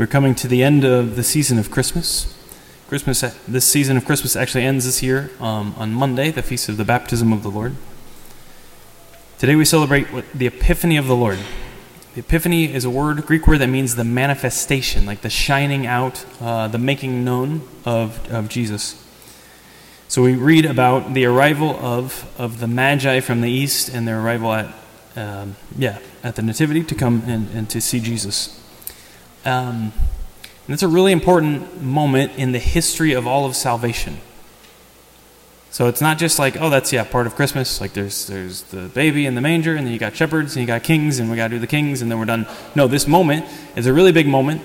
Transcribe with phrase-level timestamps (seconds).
[0.00, 2.34] We're coming to the end of the season of Christmas.
[2.88, 6.78] Christmas, this season of Christmas actually ends this year um, on Monday, the feast of
[6.78, 7.76] the baptism of the Lord.
[9.38, 11.38] Today we celebrate the Epiphany of the Lord.
[12.14, 16.24] The Epiphany is a word, Greek word that means the manifestation, like the shining out,
[16.40, 19.06] uh, the making known of, of Jesus.
[20.08, 24.18] So we read about the arrival of, of the Magi from the east and their
[24.18, 24.74] arrival at,
[25.14, 28.59] um, yeah, at the Nativity to come and, and to see Jesus.
[29.44, 29.92] Um,
[30.66, 34.18] and it's a really important moment in the history of all of salvation.
[35.70, 37.80] So it's not just like, oh, that's yeah, part of Christmas.
[37.80, 40.66] Like there's there's the baby in the manger, and then you got shepherds, and you
[40.66, 42.46] got kings, and we got to do the kings, and then we're done.
[42.74, 43.46] No, this moment
[43.76, 44.62] is a really big moment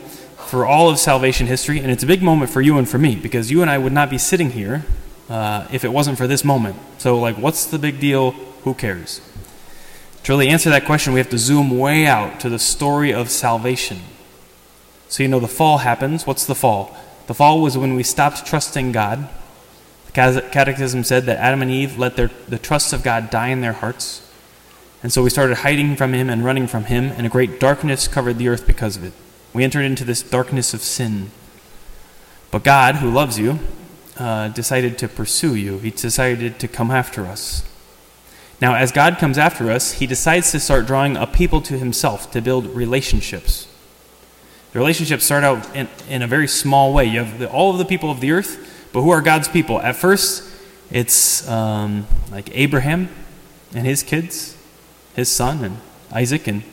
[0.48, 3.16] for all of salvation history, and it's a big moment for you and for me
[3.16, 4.86] because you and I would not be sitting here
[5.30, 6.76] uh, if it wasn't for this moment.
[6.98, 8.32] So like, what's the big deal?
[8.64, 9.22] Who cares?
[10.24, 13.30] To really answer that question, we have to zoom way out to the story of
[13.30, 14.02] salvation.
[15.08, 16.26] So, you know, the fall happens.
[16.26, 16.96] What's the fall?
[17.28, 19.28] The fall was when we stopped trusting God.
[20.06, 23.62] The Catechism said that Adam and Eve let their, the trust of God die in
[23.62, 24.22] their hearts.
[25.04, 28.08] And so we started hiding from Him and running from Him, and a great darkness
[28.08, 29.14] covered the earth because of it.
[29.54, 31.32] We entered into this darkness of sin.
[32.52, 33.60] But God, who loves you,
[34.18, 35.78] uh, decided to pursue you.
[35.80, 37.64] He decided to come after us.
[38.62, 42.32] Now, as God comes after us, He decides to start drawing a people to Himself
[42.32, 43.68] to build relationships.
[44.76, 47.06] The relationships start out in, in a very small way.
[47.06, 49.80] You have the, all of the people of the earth, but who are God's people?
[49.80, 50.44] At first,
[50.92, 53.08] it's um, like Abraham
[53.74, 54.58] and his kids,
[55.16, 55.78] his son, and
[56.12, 56.64] Isaac, and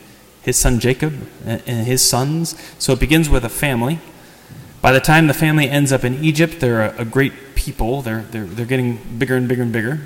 [0.41, 1.13] his son Jacob,
[1.45, 2.61] and, and his sons.
[2.77, 3.99] So it begins with a family.
[4.81, 8.01] By the time the family ends up in Egypt, they're a, a great people.
[8.01, 10.01] They're, they're, they're getting bigger and bigger and bigger.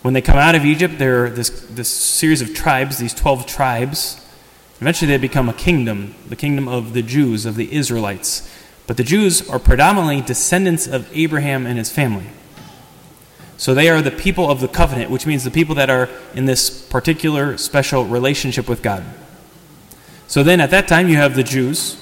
[0.00, 4.21] When they come out of Egypt, they're this, this series of tribes, these 12 tribes
[4.82, 8.52] Eventually, they become a kingdom, the kingdom of the Jews, of the Israelites.
[8.88, 12.26] But the Jews are predominantly descendants of Abraham and his family.
[13.56, 16.46] So they are the people of the covenant, which means the people that are in
[16.46, 19.04] this particular special relationship with God.
[20.26, 21.96] So then at that time, you have the Jews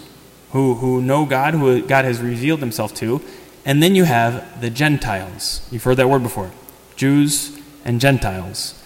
[0.53, 3.21] who, who know God, who God has revealed himself to,
[3.67, 5.69] and then you have the Gentiles.
[5.71, 6.51] You've heard that word before
[6.97, 8.80] Jews and Gentiles.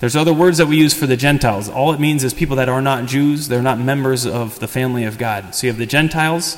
[0.00, 1.68] There's other words that we use for the Gentiles.
[1.68, 5.04] All it means is people that are not Jews, they're not members of the family
[5.04, 5.54] of God.
[5.54, 6.56] So you have the Gentiles.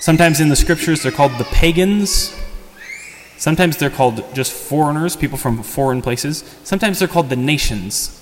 [0.00, 2.36] Sometimes in the scriptures they're called the pagans.
[3.38, 6.42] Sometimes they're called just foreigners, people from foreign places.
[6.64, 8.20] Sometimes they're called the nations.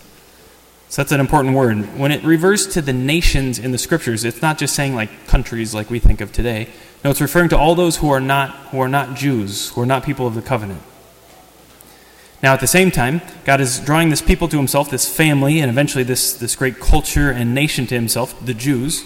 [0.91, 1.99] So that's an important word.
[1.99, 5.73] When it refers to the nations in the scriptures, it's not just saying like countries
[5.73, 6.69] like we think of today.
[7.03, 9.87] No, it's referring to all those who are not who are not Jews, who are
[9.87, 10.83] not people of the covenant.
[12.43, 15.71] Now, at the same time, God is drawing this people to himself, this family, and
[15.71, 19.05] eventually this, this great culture and nation to himself, the Jews.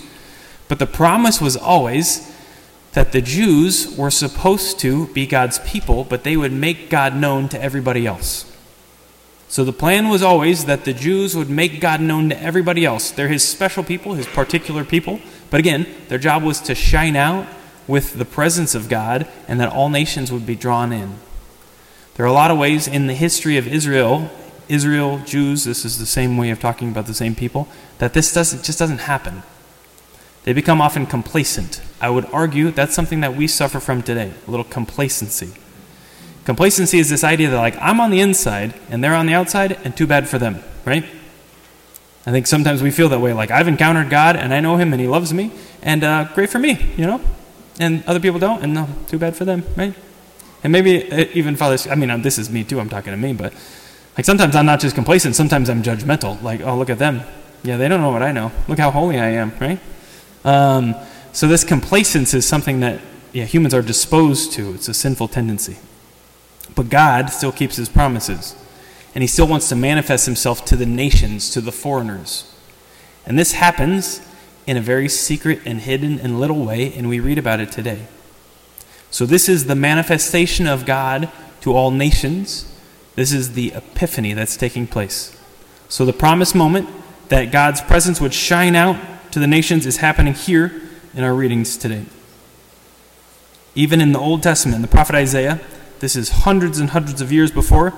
[0.68, 2.32] But the promise was always
[2.92, 7.48] that the Jews were supposed to be God's people, but they would make God known
[7.48, 8.50] to everybody else.
[9.48, 13.10] So the plan was always that the Jews would make God known to everybody else.
[13.10, 15.20] They're his special people, his particular people.
[15.50, 17.46] But again, their job was to shine out
[17.86, 21.18] with the presence of God and that all nations would be drawn in.
[22.16, 24.30] There are a lot of ways in the history of Israel,
[24.68, 28.32] Israel, Jews, this is the same way of talking about the same people, that this
[28.32, 29.42] doesn't, just doesn't happen.
[30.44, 31.82] They become often complacent.
[32.00, 35.54] I would argue that's something that we suffer from today a little complacency.
[36.44, 39.72] Complacency is this idea that, like, I'm on the inside and they're on the outside,
[39.84, 41.04] and too bad for them, right?
[42.26, 43.32] I think sometimes we feel that way.
[43.32, 45.50] Like, I've encountered God and I know Him and He loves me,
[45.82, 47.20] and uh, great for me, you know?
[47.80, 49.94] And other people don't, and no, too bad for them, right?
[50.64, 53.16] And maybe uh, even Father, I mean, uh, this is me too, I'm talking to
[53.16, 53.52] me, but
[54.16, 56.42] like sometimes I'm not just complacent, sometimes I'm judgmental.
[56.42, 57.22] Like, oh, look at them.
[57.62, 58.50] Yeah, they don't know what I know.
[58.66, 59.78] Look how holy I am, right?
[60.44, 60.94] Um,
[61.32, 63.00] so this complacence is something that
[63.32, 64.74] yeah, humans are disposed to.
[64.74, 65.76] It's a sinful tendency.
[66.74, 68.56] But God still keeps his promises.
[69.14, 72.52] And he still wants to manifest himself to the nations, to the foreigners.
[73.26, 74.20] And this happens
[74.66, 78.06] in a very secret and hidden and little way, and we read about it today.
[79.14, 81.30] So, this is the manifestation of God
[81.60, 82.68] to all nations.
[83.14, 85.40] This is the epiphany that's taking place.
[85.88, 86.88] So, the promised moment
[87.28, 88.96] that God's presence would shine out
[89.30, 90.82] to the nations is happening here
[91.14, 92.06] in our readings today.
[93.76, 95.60] Even in the Old Testament, the prophet Isaiah,
[96.00, 97.92] this is hundreds and hundreds of years before,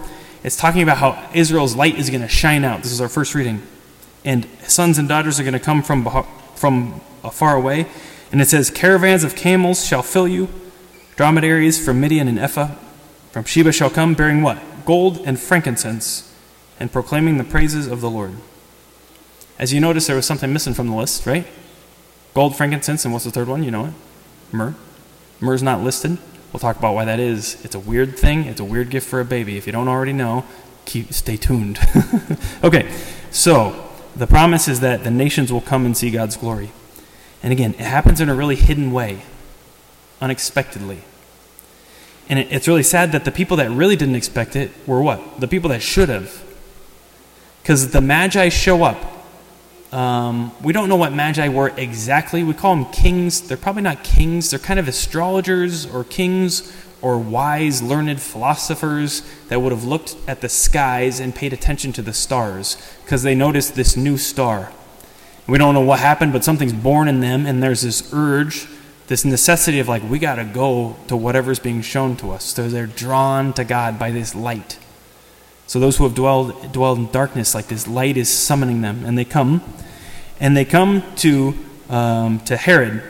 [0.45, 2.83] it's talking about how Israel's light is going to shine out.
[2.83, 3.63] This is our first reading.
[4.23, 6.07] And sons and daughters are going to come from,
[6.57, 7.01] from
[7.33, 7.87] far away.
[8.31, 10.51] And it says, Caravans of camels shall fill you
[11.17, 12.75] Dromedaries from Midian and Ephah,
[13.33, 14.59] from Sheba shall come, bearing what?
[14.85, 16.33] Gold and frankincense,
[16.79, 18.35] and proclaiming the praises of the Lord.
[19.59, 21.47] As you notice, there was something missing from the list, right?
[22.35, 23.63] Gold, frankincense, and what's the third one?
[23.63, 23.95] You know it?
[24.53, 24.75] Myrrh.
[25.41, 26.19] Myrrh's not listed.
[26.53, 27.65] We'll talk about why that is.
[27.65, 28.45] It's a weird thing.
[28.45, 29.57] It's a weird gift for a baby.
[29.57, 30.45] If you don't already know,
[30.85, 31.79] keep stay tuned.
[32.65, 32.93] okay,
[33.31, 36.71] so the promise is that the nations will come and see God's glory.
[37.43, 39.23] And again, it happens in a really hidden way,
[40.21, 41.03] unexpectedly.
[42.29, 45.41] And it, it's really sad that the people that really didn't expect it were what?
[45.41, 46.43] The people that should have.
[47.63, 49.13] Because the Magi show up.
[49.93, 52.43] Um, we don't know what Magi were exactly.
[52.43, 53.41] We call them kings.
[53.43, 56.73] They're probably not kings, they're kind of astrologers or kings
[57.03, 62.03] or wise, learned philosophers that would have looked at the skies and paid attention to
[62.03, 64.73] the stars because they noticed this new star.
[65.47, 68.67] We don't know what happened, but something's born in them, and there's this urge,
[69.07, 72.45] this necessity of like, we got to go to whatever's being shown to us.
[72.45, 74.79] So they're drawn to God by this light.
[75.67, 79.19] So those who have dwelled, dwelled in darkness, like this light is summoning them, and
[79.19, 79.63] they come,
[80.39, 81.55] and they come to,
[81.89, 83.03] um, to Herod.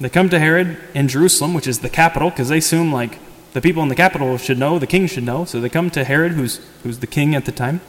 [0.00, 3.18] They come to Herod in Jerusalem, which is the capital, because they assume like
[3.52, 5.44] the people in the capital should know, the king should know.
[5.44, 7.80] So they come to Herod, who's, who's the king at the time,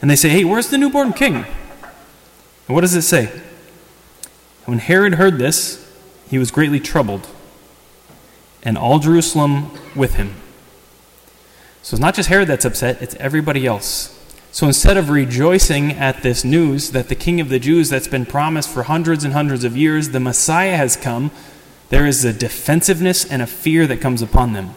[0.00, 1.36] and they say, hey, where's the newborn king?
[1.36, 3.40] And what does it say?
[4.64, 5.91] When Herod heard this,
[6.32, 7.28] he was greatly troubled,
[8.62, 10.34] and all Jerusalem with him.
[11.82, 14.18] So it's not just Herod that's upset, it's everybody else.
[14.50, 18.24] So instead of rejoicing at this news that the King of the Jews that's been
[18.24, 21.32] promised for hundreds and hundreds of years, the Messiah has come,
[21.90, 24.70] there is a defensiveness and a fear that comes upon them.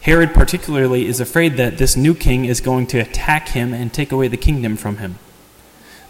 [0.00, 4.12] Herod, particularly, is afraid that this new king is going to attack him and take
[4.12, 5.18] away the kingdom from him.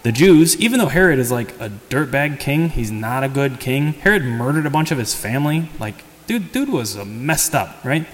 [0.03, 3.95] The Jews, even though Herod is like a dirtbag king, he's not a good king.
[3.95, 5.69] Herod murdered a bunch of his family.
[5.81, 8.07] Like, dude, dude was messed up, right?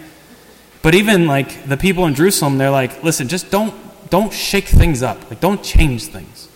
[0.82, 3.75] But even like the people in Jerusalem, they're like, listen, just don't
[4.10, 5.31] don't shake things up.
[5.31, 6.48] Like, don't change things.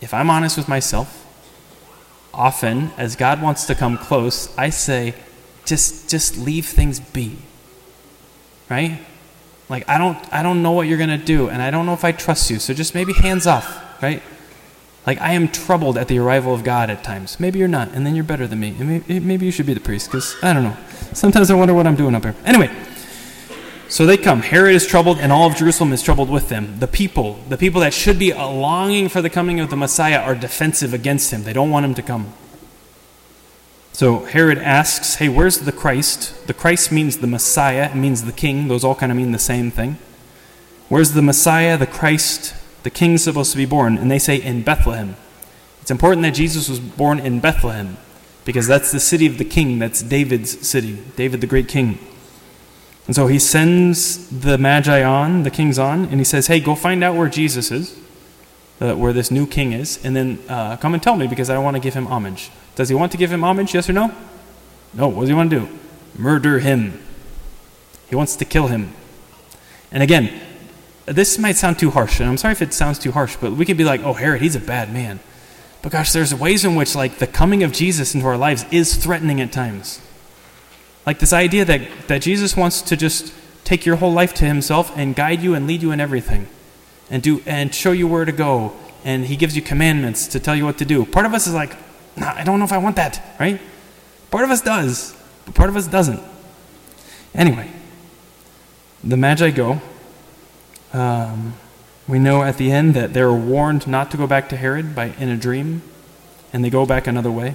[0.00, 1.26] If I'm honest with myself,
[2.32, 5.14] often as God wants to come close, I say,
[5.64, 7.36] just just leave things be.
[8.68, 9.00] Right?
[9.70, 11.94] Like I don't I don't know what you're going to do and I don't know
[11.94, 12.58] if I trust you.
[12.58, 14.22] So just maybe hands off, right?
[15.06, 17.38] Like I am troubled at the arrival of God at times.
[17.38, 18.72] Maybe you're not and then you're better than me.
[18.72, 20.76] Maybe, maybe you should be the priest cuz I don't know.
[21.14, 22.34] Sometimes I wonder what I'm doing up here.
[22.44, 22.70] Anyway,
[23.88, 24.42] so they come.
[24.42, 26.78] Herod is troubled, and all of Jerusalem is troubled with them.
[26.78, 30.36] The people, the people that should be longing for the coming of the Messiah, are
[30.36, 31.42] defensive against him.
[31.42, 32.32] They don't want him to come.
[33.92, 36.46] So Herod asks, Hey, where's the Christ?
[36.46, 38.68] The Christ means the Messiah, it means the king.
[38.68, 39.98] Those all kind of mean the same thing.
[40.88, 43.98] Where's the Messiah, the Christ, the king supposed to be born?
[43.98, 45.16] And they say, In Bethlehem.
[45.82, 47.96] It's important that Jesus was born in Bethlehem
[48.44, 49.78] because that's the city of the king.
[49.78, 51.98] That's David's city, David the great king.
[53.06, 56.74] And so he sends the Magi on, the kings on, and he says, Hey, go
[56.74, 57.98] find out where Jesus is,
[58.80, 61.58] uh, where this new king is, and then uh, come and tell me because I
[61.58, 62.50] want to give him homage.
[62.74, 63.74] Does he want to give him homage?
[63.74, 64.12] Yes or no?
[64.94, 65.08] No.
[65.08, 65.78] What does he want to do?
[66.16, 67.00] Murder him.
[68.08, 68.92] He wants to kill him.
[69.92, 70.40] And again,
[71.06, 73.64] this might sound too harsh, and I'm sorry if it sounds too harsh, but we
[73.64, 75.18] could be like, oh, Herod, he's a bad man.
[75.82, 78.96] But gosh, there's ways in which, like, the coming of Jesus into our lives is
[78.96, 80.00] threatening at times.
[81.06, 83.32] Like this idea that, that Jesus wants to just
[83.64, 86.46] take your whole life to himself and guide you and lead you in everything
[87.10, 90.54] and do and show you where to go and he gives you commandments to tell
[90.54, 91.04] you what to do.
[91.04, 91.76] Part of us is like,
[92.20, 93.60] nah, I don't know if I want that, right?
[94.30, 95.16] Part of us does,
[95.46, 96.20] but part of us doesn't.
[97.34, 97.70] Anyway,
[99.02, 99.80] the Magi go.
[100.92, 101.54] Um,
[102.06, 105.06] we know at the end that they're warned not to go back to Herod by
[105.18, 105.82] in a dream,
[106.52, 107.48] and they go back another way.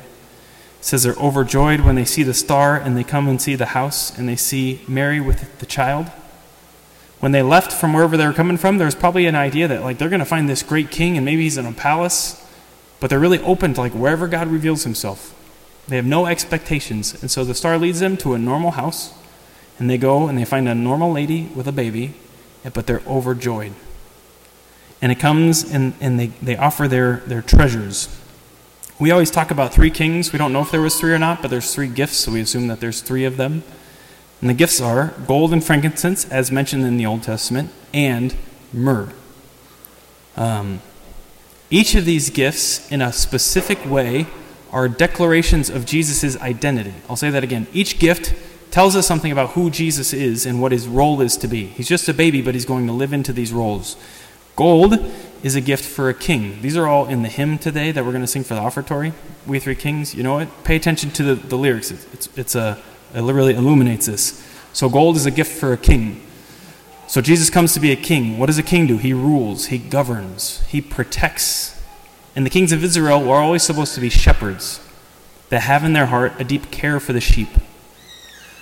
[0.80, 3.68] It says they're overjoyed when they see the star and they come and see the
[3.68, 6.08] house and they see Mary with the child.
[7.20, 9.82] When they left from wherever they were coming from, there was probably an idea that
[9.82, 12.45] like they're going to find this great king and maybe he's in a palace
[13.00, 15.34] but they're really open to like wherever God reveals himself.
[15.88, 17.22] They have no expectations.
[17.22, 19.14] And so the star leads them to a normal house,
[19.78, 22.14] and they go and they find a normal lady with a baby,
[22.74, 23.74] but they're overjoyed.
[25.02, 28.10] And it comes and, and they, they offer their, their treasures.
[28.98, 30.32] We always talk about three kings.
[30.32, 32.40] We don't know if there was three or not, but there's three gifts, so we
[32.40, 33.64] assume that there's three of them.
[34.40, 38.36] And the gifts are gold and frankincense, as mentioned in the Old Testament, and
[38.72, 39.12] myrrh.
[40.38, 40.82] Um,
[41.70, 44.28] each of these gifts, in a specific way,
[44.72, 46.94] are declarations of Jesus' identity.
[47.10, 47.68] I'll say that again.
[47.74, 48.34] Each gift
[48.72, 51.68] tells us something about who Jesus is and what his role is to be.
[51.68, 53.96] He's just a baby, but he's going to live into these roles.
[54.56, 55.00] Gold
[55.44, 56.62] is a gift for a king.
[56.62, 59.14] These are all in the hymn today that we're going to sing for the offertory.
[59.46, 60.14] We Three Kings.
[60.14, 60.64] You know what?
[60.64, 61.92] Pay attention to the, the lyrics.
[61.92, 62.82] It's, it's, it's a,
[63.14, 64.46] it really illuminates this.
[64.74, 66.25] So, gold is a gift for a king.
[67.08, 68.38] So Jesus comes to be a king.
[68.38, 68.98] What does a king do?
[68.98, 71.82] He rules, he governs, he protects.
[72.36, 74.82] And the kings of Israel were always supposed to be shepherds
[75.50, 77.50] that have in their heart a deep care for the sheep.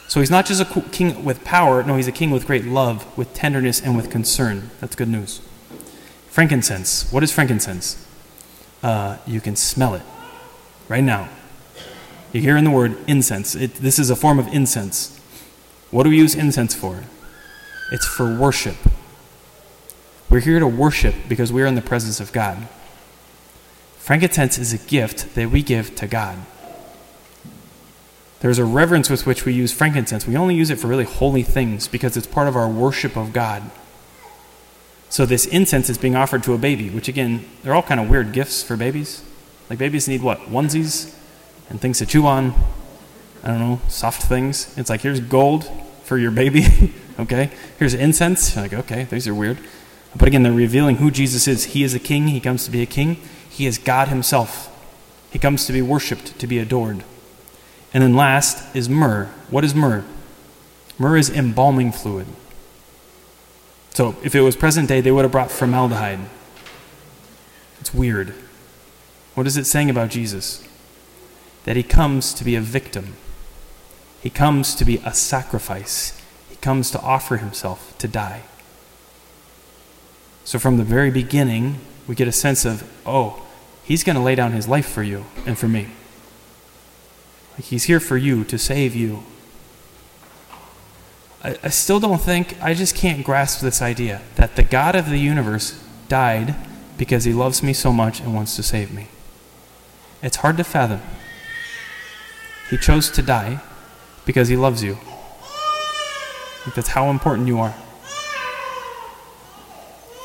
[0.08, 3.18] So he's not just a king with power, no, he's a king with great love,
[3.18, 4.70] with tenderness, and with concern.
[4.80, 5.42] That's good news.
[6.28, 7.12] Frankincense.
[7.12, 8.06] What is frankincense?
[8.84, 10.04] Uh, you can smell it
[10.90, 11.30] right now.
[12.32, 13.56] You're hearing the word incense.
[13.56, 15.18] It, this is a form of incense.
[15.90, 17.04] What do we use incense for?
[17.94, 18.76] It's for worship.
[20.28, 22.68] We're here to worship because we're in the presence of God.
[23.98, 26.40] Frankincense is a gift that we give to God.
[28.40, 30.26] There's a reverence with which we use frankincense.
[30.26, 33.32] We only use it for really holy things because it's part of our worship of
[33.32, 33.62] God.
[35.10, 38.10] So this incense is being offered to a baby, which again, they're all kind of
[38.10, 39.24] weird gifts for babies.
[39.70, 40.40] Like babies need what?
[40.40, 41.16] Onesies
[41.70, 42.56] and things to chew on.
[43.44, 44.76] I don't know, soft things.
[44.80, 45.70] It's like here's gold
[46.13, 46.93] for your baby.
[47.20, 47.50] okay?
[47.79, 48.53] Here's incense.
[48.53, 49.58] You're like, okay, these are weird.
[50.15, 51.63] But again, they're revealing who Jesus is.
[51.65, 52.27] He is a king.
[52.27, 53.15] He comes to be a king.
[53.50, 54.70] He is God himself.
[55.32, 57.03] He comes to be worshiped, to be adored.
[57.96, 59.25] And then last is myrrh.
[59.50, 60.05] What is myrrh?
[61.00, 62.27] Myrrh is embalming fluid.
[63.96, 66.20] So if it was present day, they would have brought formaldehyde.
[67.79, 68.36] It's weird.
[69.34, 70.63] What is it saying about Jesus?
[71.63, 73.15] That he comes to be a victim.
[74.24, 76.18] He comes to be a sacrifice.
[76.50, 78.44] He comes to offer himself to die.
[80.46, 83.46] So from the very beginning, we get a sense of, oh,
[83.84, 85.89] he's going to lay down his life for you and for me.
[87.62, 89.24] He's here for you, to save you.
[91.44, 95.10] I, I still don't think, I just can't grasp this idea that the God of
[95.10, 96.56] the universe died
[96.98, 99.10] because he loves me so much and wants to save me.
[100.22, 101.01] It's hard to fathom.
[102.70, 103.62] He chose to die
[104.25, 104.98] because he loves you.
[106.75, 107.74] That's how important you are.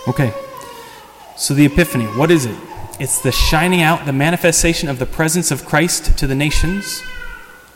[0.07, 0.33] Okay.
[1.37, 2.57] So the Epiphany, what is it?
[3.00, 7.02] It's the shining out, the manifestation of the presence of Christ to the nations.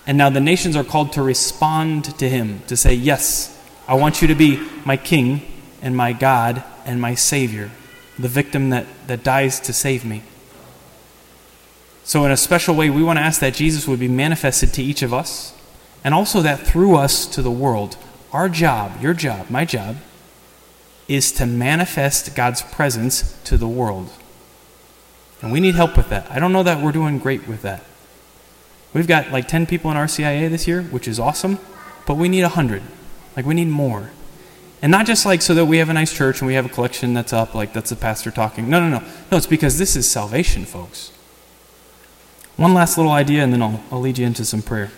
[0.06, 4.20] And now the nations are called to respond to him, to say, Yes, I want
[4.20, 5.42] you to be my king
[5.80, 7.70] and my God and my Savior,
[8.18, 10.22] the victim that, that dies to save me.
[12.04, 14.82] So, in a special way, we want to ask that Jesus would be manifested to
[14.82, 15.54] each of us,
[16.04, 17.96] and also that through us to the world.
[18.32, 19.96] Our job, your job, my job,
[21.08, 24.10] is to manifest God's presence to the world.
[25.42, 26.30] And we need help with that.
[26.30, 27.84] I don't know that we're doing great with that.
[28.94, 31.58] We've got like 10 people in RCIA this year, which is awesome,
[32.06, 32.82] but we need 100.
[33.36, 34.10] Like, we need more.
[34.82, 36.68] And not just like so that we have a nice church and we have a
[36.68, 38.68] collection that's up, like that's the pastor talking.
[38.68, 39.06] No, no, no.
[39.30, 41.12] No, it's because this is salvation, folks.
[42.56, 44.90] One last little idea, and then I'll, I'll lead you into some prayer.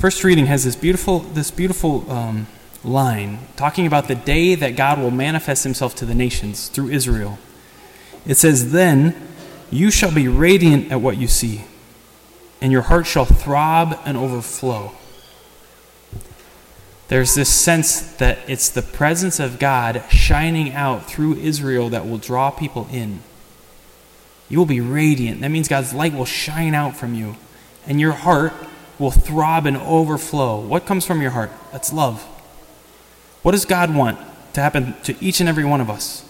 [0.00, 2.46] First reading has this beautiful, this beautiful um,
[2.82, 7.38] line talking about the day that God will manifest himself to the nations through Israel.
[8.24, 9.14] It says, Then
[9.70, 11.64] you shall be radiant at what you see,
[12.62, 14.92] and your heart shall throb and overflow.
[17.08, 22.16] There's this sense that it's the presence of God shining out through Israel that will
[22.16, 23.20] draw people in.
[24.48, 25.42] You will be radiant.
[25.42, 27.36] That means God's light will shine out from you,
[27.86, 28.54] and your heart
[29.00, 30.60] will throb and overflow.
[30.60, 31.50] What comes from your heart?
[31.72, 32.22] That's love.
[33.42, 34.18] What does God want
[34.52, 36.28] to happen to each and every one of us?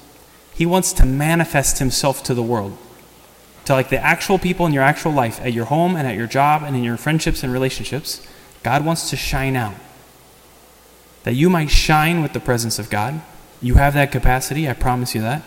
[0.55, 2.79] He wants to manifest himself to the world.
[3.65, 6.27] To like the actual people in your actual life, at your home and at your
[6.27, 8.27] job and in your friendships and relationships,
[8.63, 9.75] God wants to shine out.
[11.25, 13.21] That you might shine with the presence of God.
[13.61, 15.43] You have that capacity, I promise you that.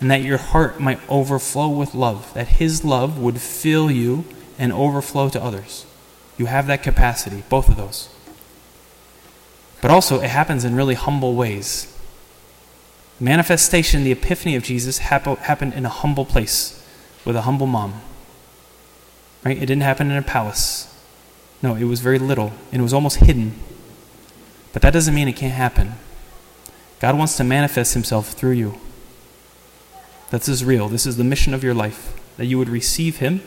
[0.00, 4.24] And that your heart might overflow with love, that His love would fill you
[4.58, 5.86] and overflow to others.
[6.38, 8.08] You have that capacity, both of those.
[9.80, 11.88] But also, it happens in really humble ways.
[13.20, 16.84] Manifestation, the epiphany of Jesus, happened in a humble place
[17.24, 18.00] with a humble mom.
[19.44, 19.56] Right?
[19.56, 20.88] It didn't happen in a palace.
[21.62, 23.54] No, it was very little, and it was almost hidden.
[24.72, 25.94] But that doesn't mean it can't happen.
[27.00, 28.80] God wants to manifest himself through you.
[30.30, 30.88] This is real.
[30.88, 33.42] This is the mission of your life that you would receive him,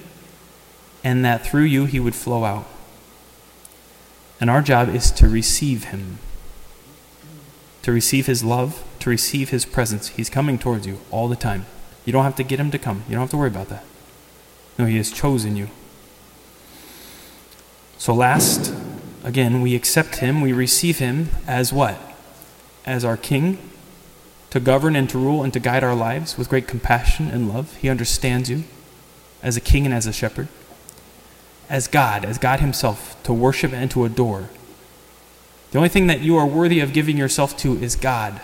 [1.04, 2.68] and that through you he would flow out.
[4.46, 6.20] And our job is to receive him,
[7.82, 10.10] to receive his love, to receive his presence.
[10.10, 11.66] He's coming towards you all the time.
[12.06, 13.84] You don't have to get him to come, you don't have to worry about that.
[14.78, 15.70] No, he has chosen you.
[17.98, 18.72] So, last,
[19.24, 21.98] again, we accept him, we receive him as what?
[22.86, 23.58] As our king,
[24.52, 27.78] to govern and to rule and to guide our lives with great compassion and love.
[27.78, 28.66] He understands you
[29.42, 30.50] as a king and as a shepherd
[31.70, 34.50] as God, as God Himself, to worship and to adore.
[35.72, 38.40] The only thing that you are worthy of giving yourself to is God.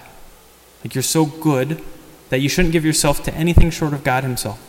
[0.83, 1.81] Like you're so good
[2.29, 4.59] that you shouldn't give yourself to anything short of God Himself.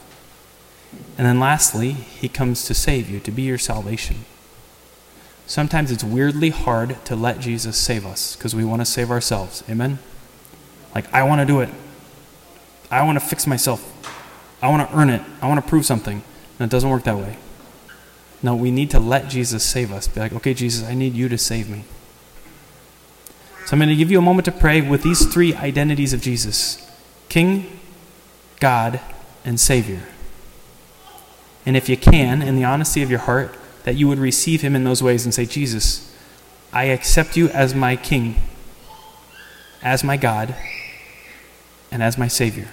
[1.17, 4.25] And then lastly, He comes to save you, to be your salvation.
[5.47, 9.63] Sometimes it's weirdly hard to let Jesus save us because we want to save ourselves.
[9.69, 9.99] Amen?
[10.95, 11.69] Like, I want to do it.
[12.91, 13.89] I want to fix myself.
[14.61, 15.23] I want to earn it.
[15.41, 16.23] I want to prove something.
[16.59, 17.37] And it doesn't work that way.
[18.43, 20.09] No, we need to let Jesus save us.
[20.09, 21.85] Be like, okay, Jesus, I need you to save me.
[23.67, 26.21] So I'm going to give you a moment to pray with these three identities of
[26.21, 26.91] Jesus
[27.29, 27.81] King,
[28.61, 29.01] God,
[29.45, 30.03] and Savior.
[31.65, 34.75] And if you can, in the honesty of your heart, that you would receive him
[34.75, 36.15] in those ways and say, Jesus,
[36.73, 38.37] I accept you as my King,
[39.83, 40.55] as my God,
[41.91, 42.69] and as my Savior.